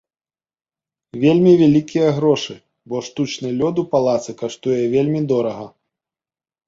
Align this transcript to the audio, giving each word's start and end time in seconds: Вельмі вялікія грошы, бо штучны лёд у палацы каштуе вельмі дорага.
Вельмі 1.25 1.51
вялікія 1.61 2.07
грошы, 2.17 2.55
бо 2.93 3.03
штучны 3.09 3.53
лёд 3.61 3.75
у 3.85 3.87
палацы 3.95 4.31
каштуе 4.41 4.83
вельмі 4.95 5.21
дорага. 5.35 5.65